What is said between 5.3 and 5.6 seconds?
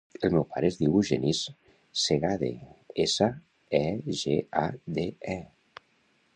e.